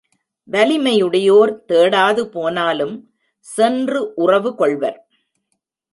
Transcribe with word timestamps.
வலிமையுடையார் 0.51 1.51
தேடாது 1.67 2.23
போனாலும் 2.23 2.95
சென்று 3.39 4.13
உறவு 4.15 4.55
கொள்வர். 4.55 4.99